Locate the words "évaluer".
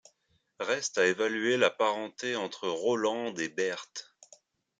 1.05-1.57